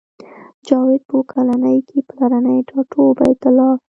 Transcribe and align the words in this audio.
جاوید 0.65 1.01
په 1.09 1.13
اوه 1.17 1.27
کلنۍ 1.31 1.77
کې 1.87 1.99
پلرني 2.09 2.57
ټاټوبي 2.69 3.31
ته 3.41 3.49
لاړ 3.57 3.75